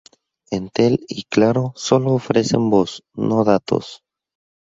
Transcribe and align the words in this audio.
Entel 0.49 1.05
y 1.07 1.25
Claro 1.25 1.73
sólo 1.75 2.13
ofrecen 2.13 2.71
voz, 2.71 3.03
no 3.13 3.43
datos. 3.43 4.01